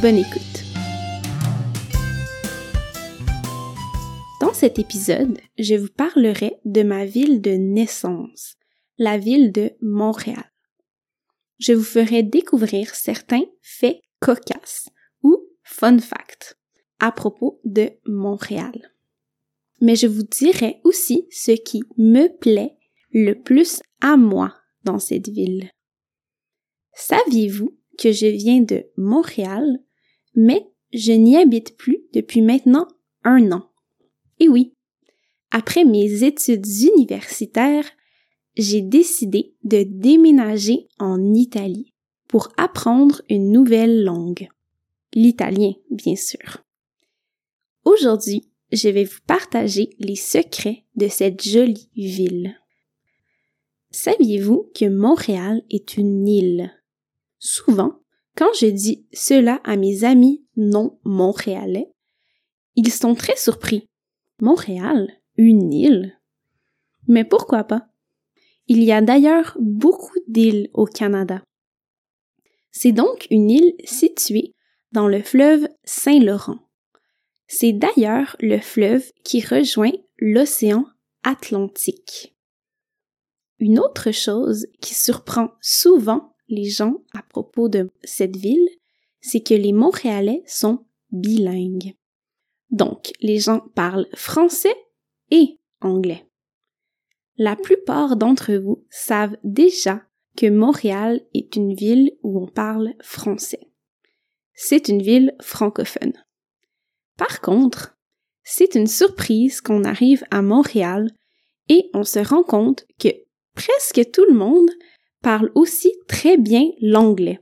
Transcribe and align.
bonne 0.00 0.18
écoute. 0.18 0.64
Dans 4.40 4.52
cet 4.52 4.78
épisode, 4.78 5.38
je 5.58 5.74
vous 5.74 5.88
parlerai 5.88 6.58
de 6.64 6.82
ma 6.82 7.04
ville 7.04 7.40
de 7.40 7.52
naissance, 7.52 8.56
la 8.98 9.18
ville 9.18 9.52
de 9.52 9.72
Montréal. 9.80 10.50
Je 11.58 11.72
vous 11.72 11.84
ferai 11.84 12.22
découvrir 12.22 12.94
certains 12.94 13.44
faits 13.62 14.00
cocasses 14.20 14.88
ou 15.22 15.38
fun 15.62 15.98
facts 15.98 16.58
à 16.98 17.12
propos 17.12 17.60
de 17.64 17.90
Montréal. 18.06 18.92
Mais 19.80 19.96
je 19.96 20.06
vous 20.06 20.22
dirai 20.22 20.80
aussi 20.84 21.26
ce 21.30 21.52
qui 21.52 21.82
me 21.98 22.28
plaît 22.38 22.76
le 23.12 23.34
plus 23.34 23.80
à 24.00 24.16
moi 24.16 24.54
dans 24.84 24.98
cette 24.98 25.28
ville. 25.28 25.70
Saviez-vous 26.94 27.76
que 27.98 28.12
je 28.12 28.26
viens 28.26 28.60
de 28.60 28.84
Montréal, 28.96 29.78
mais 30.34 30.66
je 30.92 31.12
n'y 31.12 31.36
habite 31.36 31.76
plus 31.76 31.98
depuis 32.12 32.42
maintenant 32.42 32.88
un 33.24 33.52
an? 33.52 33.70
Et 34.40 34.48
oui, 34.48 34.74
après 35.50 35.84
mes 35.84 36.24
études 36.24 36.66
universitaires, 36.66 37.88
j'ai 38.56 38.82
décidé 38.82 39.54
de 39.64 39.84
déménager 39.84 40.88
en 40.98 41.34
Italie 41.34 41.92
pour 42.28 42.48
apprendre 42.56 43.22
une 43.28 43.50
nouvelle 43.50 44.04
langue. 44.04 44.48
L'italien, 45.12 45.74
bien 45.90 46.16
sûr. 46.16 46.64
Aujourd'hui, 47.84 48.50
je 48.72 48.88
vais 48.88 49.04
vous 49.04 49.20
partager 49.26 49.90
les 49.98 50.16
secrets 50.16 50.84
de 50.96 51.08
cette 51.08 51.42
jolie 51.42 51.90
ville. 51.94 52.56
Saviez-vous 53.90 54.72
que 54.74 54.86
Montréal 54.86 55.62
est 55.70 55.96
une 55.96 56.26
île? 56.26 56.72
Souvent, 57.38 58.00
quand 58.36 58.52
je 58.58 58.66
dis 58.66 59.06
cela 59.12 59.60
à 59.64 59.76
mes 59.76 60.04
amis 60.04 60.44
non 60.56 60.98
montréalais, 61.04 61.92
ils 62.76 62.92
sont 62.92 63.14
très 63.14 63.36
surpris. 63.36 63.88
Montréal? 64.40 65.08
Une 65.36 65.72
île? 65.72 66.18
Mais 67.06 67.24
pourquoi 67.24 67.64
pas? 67.64 67.86
Il 68.66 68.82
y 68.82 68.92
a 68.92 69.02
d'ailleurs 69.02 69.56
beaucoup 69.60 70.18
d'îles 70.26 70.70
au 70.72 70.86
Canada. 70.86 71.42
C'est 72.70 72.92
donc 72.92 73.26
une 73.30 73.50
île 73.50 73.74
située 73.84 74.54
dans 74.90 75.06
le 75.06 75.22
fleuve 75.22 75.68
Saint-Laurent. 75.84 76.58
C'est 77.46 77.72
d'ailleurs 77.72 78.36
le 78.40 78.58
fleuve 78.58 79.12
qui 79.22 79.40
rejoint 79.40 79.92
l'océan 80.18 80.86
Atlantique. 81.22 82.34
Une 83.58 83.78
autre 83.78 84.10
chose 84.10 84.66
qui 84.80 84.94
surprend 84.94 85.50
souvent 85.60 86.33
les 86.48 86.68
gens 86.68 87.02
à 87.14 87.22
propos 87.22 87.68
de 87.68 87.90
cette 88.02 88.36
ville, 88.36 88.68
c'est 89.20 89.40
que 89.40 89.54
les 89.54 89.72
Montréalais 89.72 90.42
sont 90.46 90.84
bilingues. 91.10 91.94
Donc, 92.70 93.12
les 93.20 93.38
gens 93.38 93.60
parlent 93.74 94.08
français 94.14 94.74
et 95.30 95.58
anglais. 95.80 96.26
La 97.36 97.56
plupart 97.56 98.16
d'entre 98.16 98.54
vous 98.54 98.84
savent 98.90 99.36
déjà 99.42 100.02
que 100.36 100.50
Montréal 100.50 101.20
est 101.34 101.56
une 101.56 101.74
ville 101.74 102.12
où 102.22 102.40
on 102.40 102.46
parle 102.46 102.94
français. 103.00 103.60
C'est 104.52 104.88
une 104.88 105.02
ville 105.02 105.34
francophone. 105.40 106.12
Par 107.16 107.40
contre, 107.40 107.96
c'est 108.42 108.74
une 108.74 108.86
surprise 108.86 109.60
qu'on 109.60 109.84
arrive 109.84 110.24
à 110.30 110.42
Montréal 110.42 111.10
et 111.68 111.90
on 111.94 112.04
se 112.04 112.18
rend 112.18 112.42
compte 112.42 112.86
que 112.98 113.08
presque 113.54 114.10
tout 114.12 114.24
le 114.28 114.34
monde 114.34 114.70
parle 115.24 115.50
aussi 115.54 115.90
très 116.06 116.36
bien 116.36 116.70
l'anglais. 116.82 117.40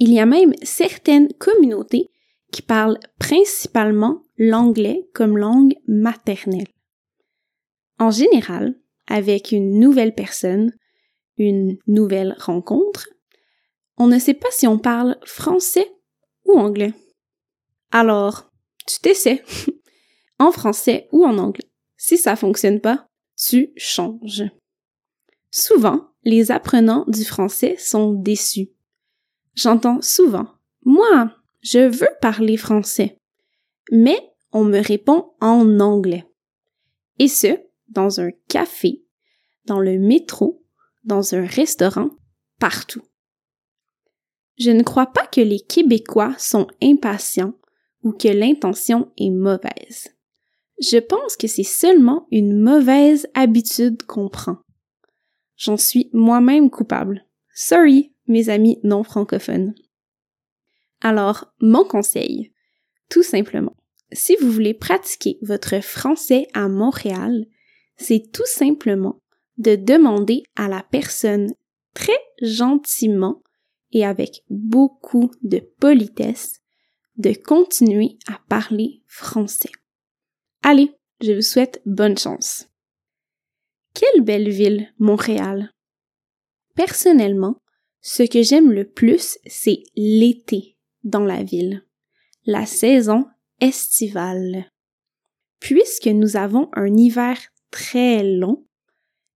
Il 0.00 0.12
y 0.12 0.18
a 0.18 0.26
même 0.26 0.52
certaines 0.62 1.32
communautés 1.34 2.10
qui 2.50 2.60
parlent 2.60 2.98
principalement 3.20 4.22
l'anglais 4.36 5.08
comme 5.14 5.38
langue 5.38 5.76
maternelle. 5.86 6.66
En 8.00 8.10
général, 8.10 8.74
avec 9.06 9.52
une 9.52 9.78
nouvelle 9.78 10.14
personne, 10.14 10.72
une 11.36 11.78
nouvelle 11.86 12.34
rencontre, 12.40 13.08
on 13.96 14.08
ne 14.08 14.18
sait 14.18 14.34
pas 14.34 14.50
si 14.50 14.66
on 14.66 14.78
parle 14.78 15.18
français 15.24 15.88
ou 16.46 16.58
anglais. 16.58 16.94
Alors, 17.92 18.50
tu 18.88 18.98
t'essaies 18.98 19.44
en 20.40 20.50
français 20.50 21.08
ou 21.12 21.24
en 21.24 21.38
anglais. 21.38 21.70
Si 21.96 22.18
ça 22.18 22.34
fonctionne 22.34 22.80
pas, 22.80 23.06
tu 23.36 23.72
changes. 23.76 24.44
Souvent, 25.52 26.09
les 26.24 26.50
apprenants 26.50 27.04
du 27.08 27.24
français 27.24 27.76
sont 27.78 28.12
déçus. 28.12 28.70
J'entends 29.54 30.00
souvent 30.02 30.46
Moi, 30.84 31.34
je 31.60 31.78
veux 31.78 32.08
parler 32.20 32.56
français. 32.56 33.18
Mais 33.90 34.18
on 34.52 34.64
me 34.64 34.80
répond 34.80 35.32
en 35.40 35.80
anglais. 35.80 36.26
Et 37.18 37.28
ce, 37.28 37.58
dans 37.88 38.20
un 38.20 38.30
café, 38.48 39.04
dans 39.66 39.80
le 39.80 39.98
métro, 39.98 40.64
dans 41.04 41.34
un 41.34 41.44
restaurant, 41.44 42.10
partout. 42.58 43.02
Je 44.58 44.70
ne 44.70 44.82
crois 44.82 45.06
pas 45.06 45.26
que 45.26 45.40
les 45.40 45.60
Québécois 45.60 46.34
sont 46.38 46.66
impatients 46.82 47.54
ou 48.02 48.12
que 48.12 48.28
l'intention 48.28 49.10
est 49.18 49.30
mauvaise. 49.30 50.08
Je 50.80 50.98
pense 50.98 51.36
que 51.36 51.46
c'est 51.46 51.62
seulement 51.62 52.26
une 52.30 52.58
mauvaise 52.58 53.26
habitude 53.34 54.02
qu'on 54.04 54.28
prend. 54.28 54.58
J'en 55.60 55.76
suis 55.76 56.08
moi-même 56.14 56.70
coupable. 56.70 57.26
Sorry, 57.52 58.14
mes 58.26 58.48
amis 58.48 58.80
non 58.82 59.02
francophones. 59.02 59.74
Alors, 61.02 61.52
mon 61.60 61.84
conseil, 61.84 62.50
tout 63.10 63.22
simplement, 63.22 63.76
si 64.10 64.36
vous 64.40 64.50
voulez 64.50 64.72
pratiquer 64.72 65.38
votre 65.42 65.82
français 65.82 66.46
à 66.54 66.66
Montréal, 66.68 67.44
c'est 67.98 68.32
tout 68.32 68.46
simplement 68.46 69.20
de 69.58 69.76
demander 69.76 70.44
à 70.56 70.66
la 70.66 70.82
personne 70.82 71.52
très 71.92 72.18
gentiment 72.40 73.42
et 73.92 74.06
avec 74.06 74.44
beaucoup 74.48 75.30
de 75.42 75.58
politesse 75.78 76.62
de 77.18 77.34
continuer 77.34 78.16
à 78.26 78.40
parler 78.48 79.02
français. 79.06 79.72
Allez, 80.62 80.90
je 81.20 81.32
vous 81.32 81.42
souhaite 81.42 81.82
bonne 81.84 82.16
chance. 82.16 82.69
Quelle 84.00 84.22
belle 84.22 84.48
ville, 84.48 84.88
Montréal. 84.98 85.74
Personnellement, 86.74 87.60
ce 88.00 88.22
que 88.22 88.42
j'aime 88.42 88.72
le 88.72 88.88
plus, 88.88 89.36
c'est 89.44 89.82
l'été 89.94 90.78
dans 91.04 91.26
la 91.26 91.42
ville, 91.42 91.84
la 92.46 92.64
saison 92.64 93.26
estivale. 93.60 94.70
Puisque 95.58 96.06
nous 96.06 96.38
avons 96.38 96.70
un 96.72 96.96
hiver 96.96 97.38
très 97.70 98.22
long, 98.22 98.66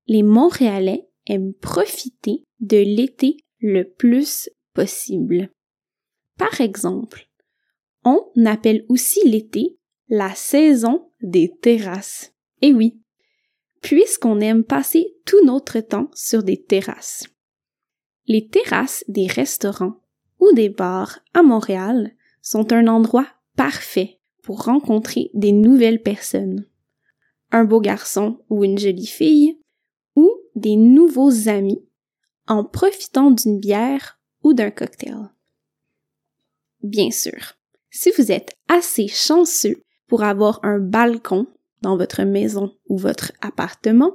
les 0.07 0.23
Montréalais 0.23 1.11
aiment 1.27 1.53
profiter 1.53 2.47
de 2.61 2.79
l'été 2.79 3.37
le 3.59 3.83
plus 3.83 4.49
possible. 4.73 5.51
Par 6.39 6.63
exemple, 6.63 7.29
on 8.03 8.25
appelle 8.47 8.87
aussi 8.89 9.29
l'été 9.29 9.77
la 10.09 10.35
saison 10.35 11.11
des 11.21 11.53
terrasses. 11.61 12.33
Eh 12.63 12.73
oui, 12.73 13.04
puisqu'on 13.85 14.41
aime 14.41 14.65
passer 14.65 15.15
tout 15.27 15.45
notre 15.45 15.79
temps 15.81 16.09
sur 16.15 16.43
des 16.43 16.57
terrasses. 16.57 17.29
Les 18.27 18.49
terrasses 18.49 19.05
des 19.09 19.27
restaurants 19.27 20.01
ou 20.41 20.53
des 20.53 20.71
bars 20.71 21.21
à 21.35 21.43
Montréal 21.43 22.13
sont 22.41 22.73
un 22.73 22.87
endroit 22.87 23.27
parfait 23.57 24.21
pour 24.43 24.65
rencontrer 24.65 25.31
des 25.35 25.53
nouvelles 25.53 26.01
personnes. 26.01 26.67
Un 27.51 27.65
beau 27.65 27.79
garçon 27.79 28.41
ou 28.49 28.65
une 28.65 28.79
jolie 28.79 29.07
fille 29.07 29.61
ou 30.17 30.33
des 30.55 30.77
nouveaux 30.77 31.49
amis 31.51 31.85
en 32.47 32.65
profitant 32.65 33.31
d'une 33.31 33.61
bière 33.61 34.19
ou 34.43 34.55
d'un 34.55 34.71
cocktail. 34.71 35.29
Bien 36.83 37.11
sûr, 37.11 37.53
si 37.91 38.11
vous 38.17 38.33
êtes 38.33 38.57
assez 38.67 39.09
chanceux 39.09 39.83
pour 40.07 40.23
avoir 40.23 40.59
un 40.63 40.79
balcon 40.79 41.47
votre 41.97 42.23
maison 42.23 42.75
ou 42.89 42.99
votre 42.99 43.33
appartement, 43.41 44.15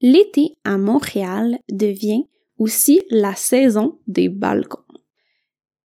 l'été 0.00 0.56
à 0.64 0.78
Montréal 0.78 1.58
devient 1.70 2.24
aussi 2.58 3.00
la 3.10 3.34
saison 3.34 3.98
des 4.06 4.28
balcons. 4.28 4.84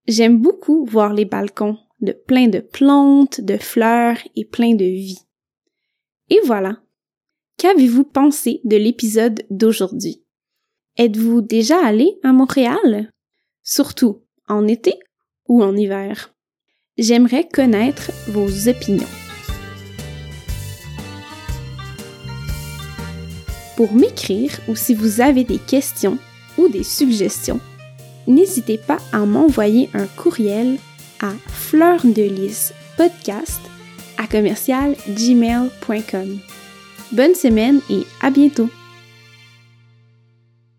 J'aime 0.08 0.40
beaucoup 0.40 0.86
voir 0.86 1.14
les 1.14 1.26
balcons 1.26 1.78
de 2.00 2.12
plein 2.12 2.48
de 2.48 2.60
plantes, 2.60 3.42
de 3.42 3.58
fleurs 3.58 4.18
et 4.36 4.46
plein 4.46 4.76
de 4.76 4.86
vie. 4.86 5.20
Et 6.30 6.40
voilà. 6.46 6.82
Qu'avez-vous 7.58 8.04
pensé 8.04 8.62
de 8.64 8.78
l'épisode 8.78 9.44
d'aujourd'hui? 9.50 10.24
Êtes-vous 10.98 11.42
déjà 11.42 11.84
allé 11.84 12.20
à 12.24 12.32
Montréal? 12.34 13.12
Surtout 13.64 14.24
en 14.48 14.68
été 14.68 14.94
ou 15.48 15.64
en 15.64 15.76
hiver? 15.76 16.34
J'aimerais 16.98 17.48
connaître 17.48 18.12
vos 18.28 18.68
opinions. 18.68 19.27
Pour 23.78 23.94
m'écrire 23.94 24.60
ou 24.68 24.76
si 24.76 24.96
vous 24.96 25.22
avez 25.22 25.44
des 25.44 25.60
questions 25.60 26.18
ou 26.58 26.68
des 26.68 26.84
suggestions, 26.84 27.60
n'hésitez 28.26 28.80
pas 28.80 28.98
à 29.14 29.20
m'envoyer 29.20 29.90
un 29.94 30.08
courriel 30.08 30.80
à 31.22 31.32
podcast 32.98 33.62
à 34.18 34.26
commercial 34.26 34.96
gmail.com. 35.08 36.40
Bonne 37.12 37.36
semaine 37.36 37.80
et 37.92 38.02
à 38.20 38.32
bientôt! 38.32 38.70